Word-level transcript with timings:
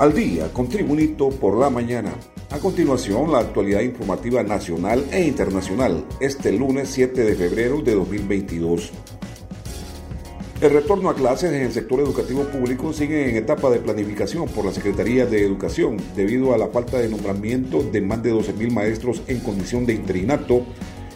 Al 0.00 0.14
día, 0.14 0.50
con 0.50 0.66
Tribunito 0.66 1.28
por 1.28 1.58
la 1.58 1.68
mañana. 1.68 2.14
A 2.48 2.58
continuación, 2.58 3.30
la 3.30 3.40
actualidad 3.40 3.82
informativa 3.82 4.42
nacional 4.42 5.04
e 5.12 5.26
internacional, 5.26 6.06
este 6.20 6.52
lunes 6.52 6.88
7 6.88 7.22
de 7.22 7.34
febrero 7.34 7.82
de 7.82 7.96
2022. 7.96 8.92
El 10.62 10.70
retorno 10.70 11.10
a 11.10 11.14
clases 11.14 11.52
en 11.52 11.60
el 11.60 11.72
sector 11.72 12.00
educativo 12.00 12.44
público 12.44 12.94
sigue 12.94 13.28
en 13.28 13.36
etapa 13.36 13.68
de 13.68 13.80
planificación 13.80 14.48
por 14.48 14.64
la 14.64 14.72
Secretaría 14.72 15.26
de 15.26 15.44
Educación 15.44 15.98
debido 16.16 16.54
a 16.54 16.56
la 16.56 16.68
falta 16.68 16.96
de 16.96 17.10
nombramiento 17.10 17.82
de 17.82 18.00
más 18.00 18.22
de 18.22 18.32
12.000 18.32 18.72
maestros 18.72 19.22
en 19.26 19.40
condición 19.40 19.84
de 19.84 19.92
interinato 19.92 20.64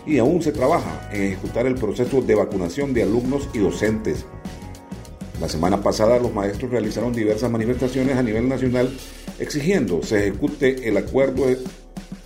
y 0.05 0.19
aún 0.19 0.43
se 0.43 0.53
trabaja 0.53 1.09
en 1.11 1.23
ejecutar 1.23 1.67
el 1.67 1.77
proceso 1.77 2.21
de 2.21 2.35
vacunación 2.35 2.93
de 2.93 3.05
alumnos 3.05 3.49
y 3.55 3.61
docentes. 3.61 4.27
La 5.41 5.49
semana 5.49 5.83
pasada 5.83 6.19
los 6.19 6.33
maestros 6.33 6.71
realizaron 6.71 7.13
diversas 7.13 7.51
manifestaciones 7.51 8.17
a 8.17 8.23
nivel 8.23 8.49
nacional 8.49 8.91
exigiendo 9.39 10.03
se 10.03 10.29
ejecute 10.29 10.89
el 10.89 10.97
acuerdo 10.97 11.47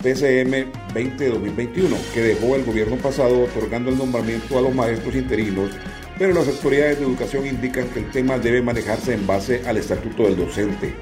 PCM 0.01 0.71
20-2021 0.93 1.97
que 2.13 2.21
dejó 2.21 2.55
el 2.55 2.63
gobierno 2.63 2.95
pasado 2.97 3.43
otorgando 3.43 3.89
el 3.89 3.97
nombramiento 3.97 4.57
a 4.57 4.61
los 4.61 4.73
maestros 4.73 5.15
interinos, 5.15 5.71
pero 6.17 6.33
las 6.33 6.47
autoridades 6.47 6.99
de 6.99 7.05
educación 7.05 7.45
indican 7.45 7.87
que 7.89 7.99
el 7.99 8.11
tema 8.11 8.37
debe 8.37 8.61
manejarse 8.61 9.13
en 9.13 9.27
base 9.27 9.61
al 9.67 9.77
estatuto 9.77 10.23
del 10.23 10.37
docente. 10.37 10.93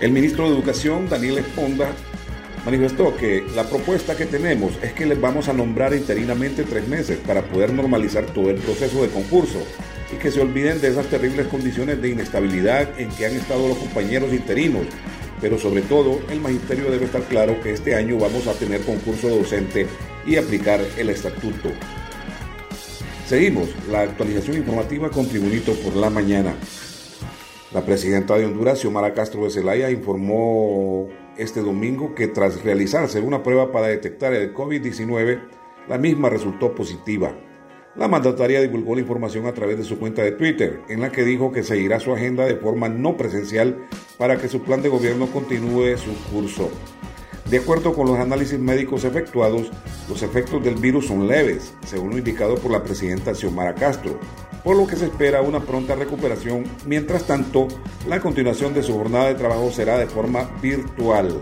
El 0.00 0.12
ministro 0.12 0.44
de 0.44 0.54
Educación, 0.54 1.08
Daniel 1.08 1.38
Esponda, 1.38 1.90
manifestó 2.64 3.16
que 3.16 3.44
la 3.56 3.64
propuesta 3.64 4.16
que 4.16 4.26
tenemos 4.26 4.72
es 4.82 4.92
que 4.92 5.06
les 5.06 5.20
vamos 5.20 5.48
a 5.48 5.52
nombrar 5.52 5.94
interinamente 5.94 6.64
tres 6.64 6.86
meses 6.86 7.18
para 7.26 7.42
poder 7.42 7.72
normalizar 7.72 8.26
todo 8.26 8.50
el 8.50 8.56
proceso 8.56 9.02
de 9.02 9.08
concurso 9.08 9.60
y 10.12 10.16
que 10.16 10.30
se 10.30 10.40
olviden 10.40 10.80
de 10.80 10.88
esas 10.88 11.06
terribles 11.06 11.46
condiciones 11.48 12.00
de 12.00 12.10
inestabilidad 12.10 12.98
en 12.98 13.10
que 13.10 13.26
han 13.26 13.34
estado 13.34 13.68
los 13.68 13.78
compañeros 13.78 14.32
interinos. 14.32 14.86
Pero 15.40 15.58
sobre 15.58 15.82
todo, 15.82 16.20
el 16.30 16.40
magisterio 16.40 16.90
debe 16.90 17.04
estar 17.04 17.22
claro 17.22 17.60
que 17.60 17.72
este 17.72 17.94
año 17.94 18.18
vamos 18.18 18.46
a 18.46 18.54
tener 18.54 18.80
concurso 18.80 19.28
docente 19.28 19.86
y 20.26 20.36
aplicar 20.36 20.80
el 20.96 21.10
estatuto. 21.10 21.70
Seguimos 23.26 23.68
la 23.90 24.02
actualización 24.02 24.56
informativa 24.56 25.10
con 25.10 25.28
Tribunito 25.28 25.74
por 25.74 25.94
la 25.94 26.10
mañana. 26.10 26.54
La 27.72 27.84
presidenta 27.84 28.36
de 28.36 28.46
Honduras, 28.46 28.80
Xiomara 28.80 29.12
Castro 29.12 29.44
de 29.44 29.50
Zelaya, 29.50 29.90
informó 29.90 31.08
este 31.36 31.60
domingo 31.60 32.14
que 32.14 32.28
tras 32.28 32.62
realizarse 32.64 33.20
una 33.20 33.42
prueba 33.42 33.70
para 33.70 33.88
detectar 33.88 34.32
el 34.32 34.54
COVID-19, 34.54 35.40
la 35.88 35.98
misma 35.98 36.30
resultó 36.30 36.74
positiva. 36.74 37.34
La 37.98 38.06
mandataria 38.06 38.60
divulgó 38.60 38.94
la 38.94 39.00
información 39.00 39.46
a 39.46 39.52
través 39.52 39.76
de 39.76 39.82
su 39.82 39.98
cuenta 39.98 40.22
de 40.22 40.30
Twitter, 40.30 40.82
en 40.88 41.00
la 41.00 41.10
que 41.10 41.24
dijo 41.24 41.50
que 41.50 41.64
seguirá 41.64 41.98
su 41.98 42.12
agenda 42.12 42.44
de 42.44 42.54
forma 42.54 42.88
no 42.88 43.16
presencial 43.16 43.88
para 44.16 44.38
que 44.38 44.46
su 44.46 44.62
plan 44.62 44.82
de 44.82 44.88
gobierno 44.88 45.26
continúe 45.26 45.96
su 45.98 46.14
curso. 46.30 46.70
De 47.50 47.58
acuerdo 47.58 47.92
con 47.94 48.06
los 48.06 48.20
análisis 48.20 48.56
médicos 48.56 49.02
efectuados, 49.02 49.72
los 50.08 50.22
efectos 50.22 50.62
del 50.62 50.76
virus 50.76 51.08
son 51.08 51.26
leves, 51.26 51.74
según 51.84 52.10
lo 52.10 52.18
indicado 52.18 52.54
por 52.54 52.70
la 52.70 52.84
presidenta 52.84 53.34
Xiomara 53.34 53.74
Castro, 53.74 54.20
por 54.62 54.76
lo 54.76 54.86
que 54.86 54.94
se 54.94 55.06
espera 55.06 55.42
una 55.42 55.58
pronta 55.58 55.96
recuperación. 55.96 56.62
Mientras 56.86 57.26
tanto, 57.26 57.66
la 58.06 58.20
continuación 58.20 58.74
de 58.74 58.84
su 58.84 58.92
jornada 58.94 59.26
de 59.26 59.34
trabajo 59.34 59.72
será 59.72 59.98
de 59.98 60.06
forma 60.06 60.48
virtual. 60.62 61.40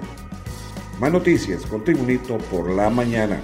Más 1.00 1.12
noticias 1.12 1.66
con 1.66 1.84
Tribunito 1.84 2.38
por 2.50 2.70
la 2.70 2.88
mañana. 2.88 3.42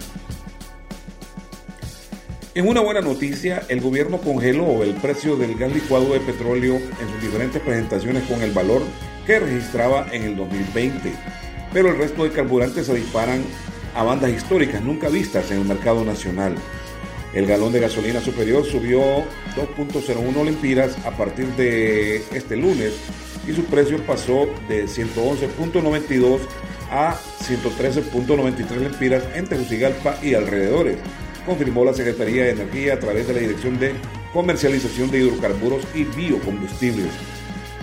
En 2.54 2.68
una 2.68 2.82
buena 2.82 3.00
noticia, 3.00 3.62
el 3.70 3.80
gobierno 3.80 4.18
congeló 4.18 4.82
el 4.82 4.92
precio 4.96 5.36
del 5.36 5.54
gas 5.54 5.72
licuado 5.72 6.12
de 6.12 6.20
petróleo 6.20 6.74
en 6.74 7.08
sus 7.08 7.22
diferentes 7.22 7.62
presentaciones 7.62 8.24
con 8.24 8.42
el 8.42 8.50
valor 8.50 8.82
que 9.26 9.38
registraba 9.38 10.08
en 10.12 10.24
el 10.24 10.36
2020. 10.36 11.14
Pero 11.72 11.88
el 11.88 11.96
resto 11.96 12.24
de 12.24 12.30
carburantes 12.30 12.84
se 12.84 12.94
disparan 12.94 13.42
a 13.94 14.02
bandas 14.02 14.32
históricas 14.32 14.82
nunca 14.82 15.08
vistas 15.08 15.50
en 15.50 15.60
el 15.60 15.64
mercado 15.64 16.04
nacional. 16.04 16.54
El 17.32 17.46
galón 17.46 17.72
de 17.72 17.80
gasolina 17.80 18.20
superior 18.20 18.66
subió 18.66 19.00
2.01 19.56 20.44
lempiras 20.44 20.94
a 21.06 21.12
partir 21.12 21.46
de 21.56 22.16
este 22.36 22.56
lunes 22.56 22.92
y 23.48 23.54
su 23.54 23.64
precio 23.64 23.96
pasó 24.04 24.46
de 24.68 24.84
111.92 24.84 26.40
a 26.90 27.16
113.93 27.48 28.76
lempiras 28.76 29.24
en 29.34 29.46
Tegucigalpa 29.46 30.18
y 30.22 30.34
alrededores 30.34 30.98
confirmó 31.46 31.84
la 31.84 31.94
Secretaría 31.94 32.44
de 32.44 32.50
Energía 32.50 32.94
a 32.94 32.98
través 32.98 33.26
de 33.26 33.34
la 33.34 33.40
Dirección 33.40 33.78
de 33.78 33.92
Comercialización 34.32 35.10
de 35.10 35.18
Hidrocarburos 35.18 35.86
y 35.94 36.04
Biocombustibles. 36.04 37.12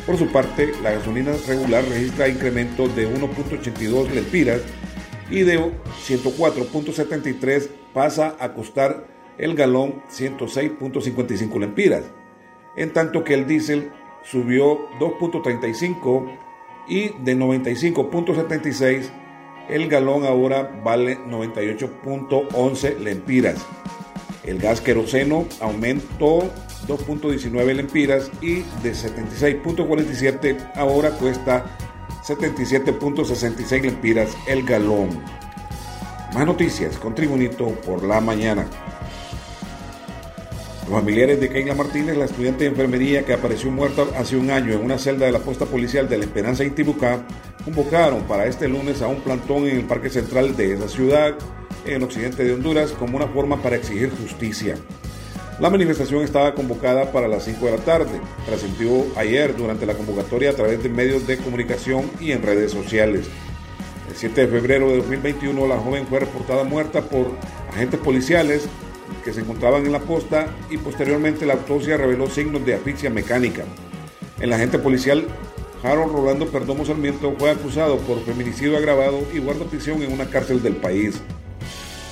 Por 0.06 0.18
su 0.18 0.28
parte, 0.28 0.72
la 0.81 0.92
gasolina 0.92 1.31
regular 1.47 1.84
registra 1.86 2.28
incrementos 2.28 2.96
de 2.96 3.08
1.82 3.08 4.09
lempiras 4.09 4.62
y 5.30 5.42
de 5.42 5.59
104.73 5.59 7.70
pasa 7.94 8.36
a 8.40 8.53
costar 8.53 9.08
el 9.38 9.56
galón 9.56 10.02
106.55 10.09 11.59
lempiras, 11.59 12.03
en 12.76 12.91
tanto 12.91 13.24
que 13.24 13.36
el 13.36 13.47
diésel 13.47 13.91
subió 14.24 14.90
2.35 15.00 16.38
y 16.88 17.09
de 17.24 17.38
95.76 17.38 19.12
el 19.69 19.88
galón 19.88 20.25
ahora 20.25 20.81
vale 20.84 21.19
98.11 21.19 22.97
lempiras. 23.00 23.66
El 24.44 24.57
gas 24.59 24.81
queroseno 24.81 25.46
aumentó 25.59 26.52
2.19 26.88 27.74
lempiras 27.75 28.31
y 28.41 28.62
de 28.81 28.94
76.47 28.94 30.72
ahora 30.75 31.12
cuesta 31.12 31.66
77.66 32.25 33.81
lempiras 33.81 34.35
el 34.47 34.63
galón. 34.63 35.09
Más 36.34 36.46
noticias 36.46 36.97
con 36.97 37.16
Tribunito 37.16 37.68
por 37.85 38.03
la 38.03 38.22
mañana. 38.22 38.68
Los 40.90 40.97
familiares 41.00 41.40
de 41.40 41.50
Keila 41.50 41.75
Martínez, 41.75 42.18
la 42.18 42.25
estudiante 42.25 42.63
de 42.63 42.72
enfermería 42.72 43.24
que 43.24 43.34
apareció 43.34 43.69
muerta 43.69 44.06
hace 44.18 44.35
un 44.38 44.50
año 44.50 44.74
en 44.74 44.84
una 44.84 44.97
celda 44.97 45.28
de 45.28 45.31
la 45.31 45.40
posta 45.40 45.66
policial 45.66 46.09
de 46.09 46.18
La 46.18 46.25
Esperanza 46.25 46.63
Intibucá, 46.63 47.24
convocaron 47.66 48.24
para 48.24 48.46
este 48.46 48.68
lunes 48.68 49.02
a 49.02 49.08
un 49.08 49.22
plantón 49.22 49.68
en 49.68 49.78
el 49.78 49.86
Parque 49.86 50.09
Central 50.09 50.56
de 50.56 50.74
esa 50.74 50.88
ciudad, 50.88 51.36
en 51.86 52.03
occidente 52.03 52.44
de 52.44 52.53
Honduras, 52.53 52.92
como 52.92 53.18
una 53.18 53.28
forma 53.28 53.62
para 53.62 53.75
exigir 53.75 54.12
justicia. 54.12 54.75
La 55.59 55.70
manifestación 55.70 56.24
estaba 56.24 56.56
convocada 56.56 57.12
para 57.12 57.28
las 57.28 57.44
5 57.44 57.66
de 57.66 57.72
la 57.72 57.84
tarde, 57.84 58.22
trascendió 58.46 59.06
ayer 59.18 59.56
durante 59.58 59.86
la 59.86 59.94
convocatoria 59.94 60.52
a 60.52 60.53
través 60.53 60.81
de 60.81 60.88
medios 60.88 61.28
de 61.28 61.38
comunicación 61.38 62.09
y 62.20 62.31
en 62.31 62.42
redes 62.42 62.72
sociales. 62.72 63.28
El 64.09 64.16
7 64.16 64.41
de 64.41 64.47
febrero 64.47 64.90
de 64.90 64.97
2021 64.97 65.68
la 65.68 65.78
joven 65.78 66.08
fue 66.08 66.22
reportada 66.22 66.64
muerta 66.64 67.02
por 67.02 67.28
agentes 67.74 68.00
policiales 68.00 68.70
que 69.26 69.34
se 69.34 69.41
encontraban 69.41 69.86
en 69.86 69.91
la 69.91 70.00
posta 70.00 70.47
y 70.70 70.78
posteriormente 70.78 71.46
la 71.46 71.53
autopsia 71.53 71.97
reveló 71.97 72.30
signos 72.30 72.66
de 72.66 72.76
asfixia 72.76 73.09
mecánica. 73.09 73.66
El 74.40 74.53
agente 74.53 74.80
policial 74.80 75.26
Harold 75.81 76.12
Rolando 76.12 76.47
Perdomo 76.47 76.85
Sarmiento 76.85 77.34
fue 77.38 77.51
acusado 77.51 77.97
por 78.00 78.19
feminicidio 78.25 78.78
agravado 78.78 79.19
y 79.34 79.40
guarda 79.40 79.63
prisión 79.66 80.01
en 80.01 80.12
una 80.12 80.25
cárcel 80.25 80.62
del 80.62 80.75
país. 80.75 81.22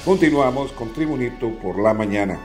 Continuamos 0.06 0.72
con 0.72 0.94
Tribunito 0.94 1.52
por 1.62 1.78
la 1.78 1.94
mañana. 1.94 2.40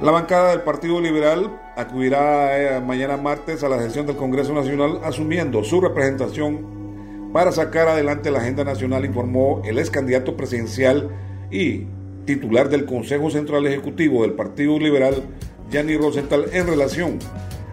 La 0.00 0.10
bancada 0.10 0.52
del 0.52 0.62
Partido 0.62 0.98
Liberal 1.00 1.60
acudirá 1.76 2.78
eh, 2.78 2.80
mañana 2.80 3.18
martes 3.18 3.62
a 3.62 3.68
la 3.68 3.82
sesión 3.82 4.06
del 4.06 4.16
Congreso 4.16 4.54
Nacional 4.54 5.00
asumiendo 5.04 5.62
su 5.62 5.80
representación 5.80 7.30
para 7.34 7.52
sacar 7.52 7.88
adelante 7.88 8.30
la 8.30 8.38
agenda 8.38 8.64
nacional, 8.64 9.04
informó 9.04 9.60
el 9.66 9.78
ex 9.78 9.90
candidato 9.90 10.36
presidencial 10.36 11.10
y 11.50 11.86
titular 12.24 12.70
del 12.70 12.86
Consejo 12.86 13.30
Central 13.30 13.66
Ejecutivo 13.66 14.22
del 14.22 14.32
Partido 14.32 14.78
Liberal, 14.78 15.22
Gianni 15.70 15.98
Rosenthal, 15.98 16.46
en 16.52 16.66
relación 16.66 17.18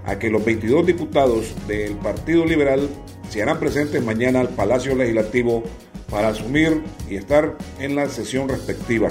a 0.06 0.20
que 0.20 0.30
los 0.30 0.44
22 0.46 0.86
diputados 0.86 1.54
del 1.68 1.96
Partido 1.96 2.46
Liberal 2.46 2.90
se 3.30 3.42
harán 3.42 3.60
presentes 3.60 4.04
mañana 4.04 4.40
al 4.40 4.50
Palacio 4.50 4.96
Legislativo 4.96 5.64
para 6.10 6.30
asumir 6.30 6.84
y 7.10 7.16
estar 7.16 7.58
en 7.80 7.96
la 7.96 8.08
sesión 8.08 8.48
respectiva. 8.48 9.10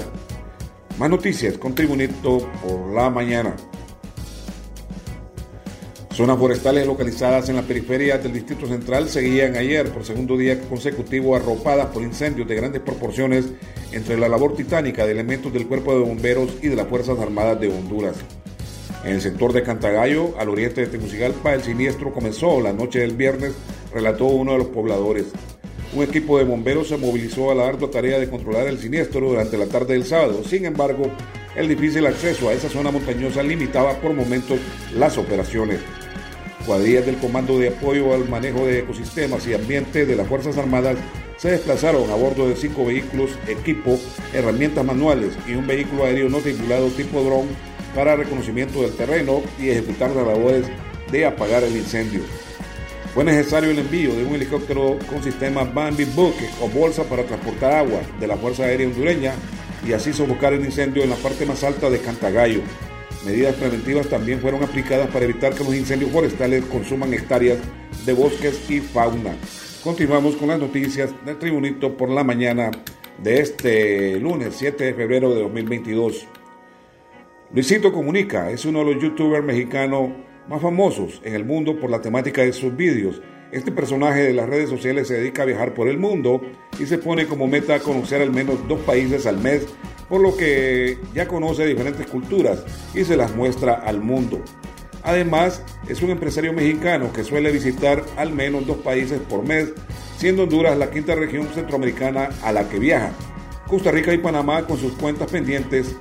Más 0.97 1.09
noticias 1.09 1.57
con 1.57 1.75
Tribunito 1.75 2.49
por 2.61 2.93
la 2.93 3.09
mañana. 3.09 3.55
Zonas 6.15 6.39
forestales 6.39 6.87
localizadas 6.87 7.49
en 7.49 7.57
la 7.57 7.63
periferia 7.63 8.17
del 8.17 8.31
Distrito 8.31 8.67
Central 8.67 9.09
seguían 9.09 9.57
ayer 9.57 9.91
por 9.91 10.05
segundo 10.05 10.37
día 10.37 10.61
consecutivo 10.61 11.35
arropadas 11.35 11.87
por 11.87 12.03
incendios 12.03 12.47
de 12.47 12.55
grandes 12.55 12.81
proporciones 12.81 13.49
entre 13.91 14.17
la 14.17 14.29
labor 14.29 14.55
titánica 14.55 15.05
de 15.05 15.11
elementos 15.11 15.51
del 15.51 15.67
Cuerpo 15.67 15.93
de 15.93 16.05
Bomberos 16.05 16.51
y 16.61 16.69
de 16.69 16.77
las 16.77 16.87
Fuerzas 16.87 17.19
Armadas 17.19 17.59
de 17.59 17.67
Honduras. 17.67 18.15
En 19.05 19.11
el 19.11 19.21
sector 19.21 19.53
de 19.53 19.61
Cantagallo, 19.61 20.33
al 20.39 20.49
oriente 20.49 20.81
de 20.81 20.87
Tegucigalpa, 20.87 21.53
el 21.53 21.61
siniestro 21.61 22.11
comenzó 22.11 22.59
la 22.59 22.73
noche 22.73 23.01
del 23.01 23.15
viernes, 23.15 23.53
relató 23.93 24.25
uno 24.25 24.53
de 24.53 24.57
los 24.57 24.67
pobladores. 24.69 25.25
Un 25.93 26.03
equipo 26.03 26.39
de 26.39 26.43
bomberos 26.43 26.87
se 26.87 26.97
movilizó 26.97 27.51
a 27.51 27.55
la 27.55 27.67
ardua 27.67 27.91
tarea 27.91 28.17
de 28.17 28.27
controlar 28.27 28.65
el 28.65 28.79
siniestro 28.79 29.29
durante 29.29 29.59
la 29.59 29.67
tarde 29.67 29.93
del 29.93 30.05
sábado. 30.05 30.43
Sin 30.43 30.65
embargo, 30.65 31.11
el 31.55 31.67
difícil 31.67 32.07
acceso 32.07 32.49
a 32.49 32.53
esa 32.53 32.67
zona 32.67 32.89
montañosa 32.89 33.43
limitaba 33.43 33.93
por 34.01 34.11
momentos 34.13 34.57
las 34.95 35.19
operaciones. 35.19 35.81
Cuadrillas 36.65 37.05
del 37.05 37.17
Comando 37.17 37.59
de 37.59 37.67
Apoyo 37.67 38.11
al 38.11 38.27
Manejo 38.27 38.65
de 38.65 38.79
Ecosistemas 38.79 39.45
y 39.45 39.53
Ambiente 39.53 40.07
de 40.07 40.15
las 40.15 40.27
Fuerzas 40.27 40.57
Armadas 40.57 40.97
se 41.37 41.51
desplazaron 41.51 42.09
a 42.09 42.15
bordo 42.15 42.49
de 42.49 42.55
cinco 42.55 42.85
vehículos, 42.85 43.37
equipo, 43.47 43.99
herramientas 44.33 44.83
manuales 44.83 45.37
y 45.47 45.53
un 45.53 45.67
vehículo 45.67 46.05
aéreo 46.05 46.27
no 46.27 46.39
tripulado 46.39 46.87
tipo 46.87 47.21
dron 47.21 47.74
para 47.95 48.15
reconocimiento 48.15 48.81
del 48.81 48.91
terreno 48.91 49.41
y 49.57 49.69
ejecutar 49.69 50.11
las 50.11 50.27
labores 50.27 50.65
de 51.11 51.25
apagar 51.25 51.63
el 51.63 51.75
incendio. 51.75 52.21
Fue 53.13 53.23
necesario 53.23 53.71
el 53.71 53.79
envío 53.79 54.13
de 54.13 54.25
un 54.25 54.35
helicóptero 54.35 54.99
con 55.09 55.23
sistema 55.23 55.63
Bambi 55.63 56.03
Bucket 56.03 56.49
o 56.61 56.67
bolsa 56.67 57.05
para 57.05 57.23
transportar 57.23 57.73
agua 57.73 58.01
de 58.19 58.27
la 58.27 58.35
Fuerza 58.35 58.63
Aérea 58.63 58.87
Hondureña 58.87 59.33
y 59.87 59.93
así 59.93 60.11
sofocar 60.11 60.53
el 60.53 60.65
incendio 60.65 61.01
en 61.01 61.09
la 61.09 61.15
parte 61.15 61.45
más 61.45 61.63
alta 61.63 61.89
de 61.89 61.99
Cantagallo. 61.99 62.59
Medidas 63.25 63.55
preventivas 63.55 64.07
también 64.07 64.41
fueron 64.41 64.63
aplicadas 64.63 65.09
para 65.09 65.25
evitar 65.25 65.55
que 65.55 65.63
los 65.63 65.73
incendios 65.73 66.11
forestales 66.11 66.65
consuman 66.65 67.13
hectáreas 67.13 67.59
de 68.05 68.13
bosques 68.13 68.69
y 68.69 68.81
fauna. 68.81 69.33
Continuamos 69.81 70.35
con 70.35 70.49
las 70.49 70.59
noticias 70.59 71.11
del 71.25 71.39
Tribunito 71.39 71.95
por 71.95 72.09
la 72.09 72.23
mañana 72.23 72.71
de 73.17 73.39
este 73.39 74.19
lunes 74.19 74.55
7 74.57 74.83
de 74.83 74.93
febrero 74.93 75.33
de 75.33 75.41
2022. 75.41 76.27
Luisito 77.53 77.93
Comunica 77.93 78.49
es 78.49 78.65
uno 78.65 78.79
de 78.79 78.93
los 78.93 79.03
youtubers 79.03 79.45
mexicanos 79.45 80.09
más 80.49 80.61
famosos 80.61 81.21
en 81.23 81.35
el 81.35 81.45
mundo 81.45 81.79
por 81.79 81.89
la 81.89 82.01
temática 82.01 82.41
de 82.41 82.51
sus 82.51 82.75
vídeos. 82.75 83.21
Este 83.51 83.71
personaje 83.71 84.23
de 84.23 84.33
las 84.33 84.49
redes 84.49 84.69
sociales 84.69 85.07
se 85.07 85.13
dedica 85.13 85.43
a 85.43 85.45
viajar 85.45 85.73
por 85.73 85.87
el 85.87 85.97
mundo 85.97 86.41
y 86.79 86.87
se 86.87 86.97
pone 86.97 87.27
como 87.27 87.47
meta 87.47 87.79
conocer 87.79 88.21
al 88.21 88.31
menos 88.31 88.67
dos 88.67 88.79
países 88.81 89.27
al 89.27 89.37
mes, 89.37 89.67
por 90.09 90.21
lo 90.21 90.35
que 90.35 90.97
ya 91.13 91.27
conoce 91.27 91.65
diferentes 91.65 92.07
culturas 92.07 92.65
y 92.93 93.03
se 93.05 93.15
las 93.15 93.33
muestra 93.35 93.75
al 93.75 94.01
mundo. 94.01 94.41
Además, 95.03 95.63
es 95.87 96.01
un 96.01 96.09
empresario 96.09 96.51
mexicano 96.51 97.13
que 97.13 97.23
suele 97.23 97.51
visitar 97.51 98.03
al 98.17 98.33
menos 98.33 98.65
dos 98.65 98.77
países 98.77 99.19
por 99.19 99.47
mes, 99.47 99.71
siendo 100.17 100.43
Honduras 100.43 100.77
la 100.77 100.89
quinta 100.89 101.13
región 101.13 101.47
centroamericana 101.53 102.29
a 102.41 102.51
la 102.51 102.67
que 102.67 102.79
viaja. 102.79 103.11
Costa 103.67 103.91
Rica 103.91 104.11
y 104.13 104.17
Panamá 104.17 104.65
con 104.65 104.77
sus 104.77 104.93
cuentas 104.93 105.31
pendientes. 105.31 105.95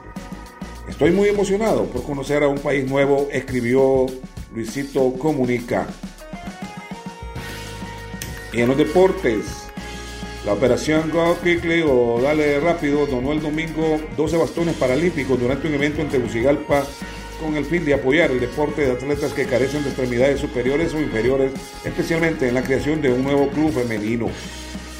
Estoy 0.89 1.13
muy 1.13 1.29
emocionado 1.29 1.87
por 1.87 2.03
conocer 2.03 2.43
a 2.43 2.49
un 2.49 2.59
país 2.59 2.89
nuevo, 2.89 3.29
escribió 3.33 4.07
Luisito 4.55 5.15
Comunica. 5.15 5.87
Y 8.53 8.61
en 8.61 8.69
los 8.69 8.77
deportes, 8.77 9.65
la 10.45 10.53
operación 10.53 11.11
Go 11.11 11.39
Quickly 11.43 11.83
o 11.89 12.21
Dale 12.21 12.61
Rápido 12.61 13.07
donó 13.07 13.33
el 13.33 13.41
domingo 13.41 13.99
12 14.17 14.37
bastones 14.37 14.77
paralímpicos 14.77 15.41
durante 15.41 15.69
un 15.69 15.75
evento 15.75 16.03
en 16.03 16.11
Tegucigalpa 16.11 16.85
con 17.41 17.57
el 17.57 17.65
fin 17.65 17.85
de 17.87 17.95
apoyar 17.95 18.31
el 18.31 18.41
deporte 18.41 18.83
de 18.83 18.93
atletas 18.93 19.33
que 19.33 19.47
carecen 19.47 19.83
de 19.83 19.89
extremidades 19.89 20.39
superiores 20.39 20.93
o 20.93 21.01
inferiores, 21.01 21.53
especialmente 21.83 22.47
en 22.47 22.55
la 22.55 22.63
creación 22.63 23.01
de 23.01 23.11
un 23.11 23.25
nuevo 23.25 23.49
club 23.49 23.73
femenino. 23.73 24.29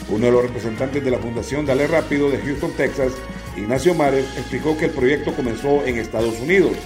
Uno 0.09 0.27
de 0.27 0.33
los 0.33 0.43
representantes 0.43 1.05
de 1.05 1.11
la 1.11 1.19
Fundación 1.19 1.67
Dale 1.67 1.87
Rápido 1.87 2.31
de 2.31 2.39
Houston, 2.39 2.73
Texas, 2.73 3.13
Ignacio 3.56 3.95
Mares, 3.95 4.27
explicó 4.37 4.77
que 4.77 4.87
el 4.87 4.91
proyecto 4.91 5.35
comenzó 5.35 5.85
en 5.85 5.99
Estados 5.99 6.39
Unidos 6.41 6.77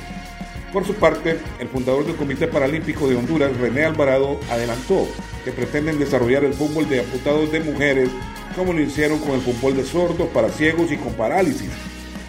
por 0.72 0.84
su 0.84 0.94
parte, 0.94 1.38
el 1.58 1.68
fundador 1.68 2.04
del 2.04 2.16
Comité 2.16 2.46
Paralímpico 2.46 3.08
de 3.08 3.16
Honduras, 3.16 3.56
René 3.56 3.86
Alvarado, 3.86 4.38
adelantó 4.50 5.08
que 5.42 5.50
pretenden 5.50 5.98
desarrollar 5.98 6.44
el 6.44 6.52
fútbol 6.52 6.86
de 6.90 7.00
amputados 7.00 7.50
de 7.50 7.60
mujeres 7.60 8.10
como 8.54 8.74
lo 8.74 8.82
hicieron 8.82 9.18
con 9.18 9.30
el 9.30 9.40
fútbol 9.40 9.76
de 9.76 9.84
sordos 9.84 10.28
para 10.28 10.50
ciegos 10.50 10.92
y 10.92 10.98
con 10.98 11.14
parálisis. 11.14 11.70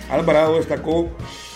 Alvarado 0.09 0.55
destacó 0.55 1.09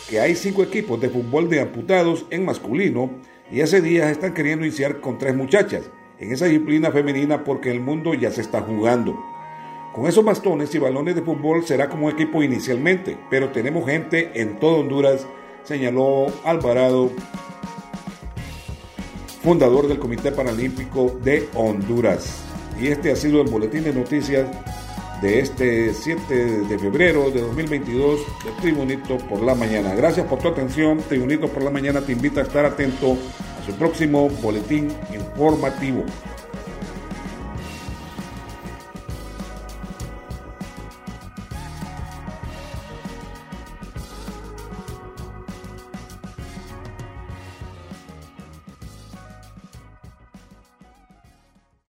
que 0.10 0.20
hay 0.20 0.36
cinco 0.36 0.62
equipos 0.62 1.00
de 1.00 1.10
fútbol 1.10 1.50
de 1.50 1.62
amputados 1.62 2.26
en 2.32 2.44
masculino 2.44 3.12
y 3.50 3.62
hace 3.62 3.82
días 3.82 4.12
están 4.12 4.34
queriendo 4.34 4.66
iniciar 4.66 5.00
con 5.00 5.18
tres 5.18 5.36
muchachas 5.36 5.84
en 6.20 6.34
esa 6.34 6.46
disciplina 6.46 6.92
femenina 6.92 7.46
porque 7.46 7.72
el 7.72 7.80
mundo 7.80 8.14
ya 8.14 8.30
se 8.30 8.42
está 8.42 8.60
jugando. 8.62 9.18
Con 9.94 10.08
esos 10.08 10.26
bastones 10.26 10.74
y 10.74 10.80
balones 10.80 11.14
de 11.14 11.22
fútbol 11.22 11.68
será 11.68 11.88
como 11.88 12.10
equipo 12.10 12.42
inicialmente, 12.42 13.16
pero 13.30 13.52
tenemos 13.52 13.86
gente 13.86 14.32
en 14.42 14.60
todo 14.60 14.80
Honduras 14.80 15.28
señaló 15.64 16.28
Alvarado, 16.44 17.12
fundador 19.44 19.88
del 19.88 20.00
Comité 20.00 20.32
Paralímpico 20.32 21.16
de 21.24 21.48
Honduras. 21.54 22.44
Y 22.82 22.88
este 22.88 23.12
ha 23.12 23.16
sido 23.16 23.40
el 23.42 23.52
boletín 23.52 23.84
de 23.84 23.94
noticias 23.94 24.48
de 25.22 25.40
este 25.40 25.94
7 25.94 26.62
de 26.62 26.80
febrero 26.80 27.30
de 27.30 27.42
2022 27.42 28.20
de 28.46 28.52
Tribunito 28.62 29.20
por 29.30 29.44
la 29.44 29.54
Mañana. 29.54 29.94
Gracias 29.94 30.26
por 30.26 30.40
tu 30.40 30.48
atención. 30.48 30.98
Tribunito 31.08 31.48
por 31.50 31.64
la 31.64 31.70
Mañana 31.70 32.02
te 32.02 32.14
invita 32.14 32.40
a 32.40 32.44
estar 32.44 32.66
atento 32.66 33.16
a 33.62 33.66
su 33.66 33.78
próximo 33.78 34.28
boletín 34.42 34.92
informativo. 35.14 36.04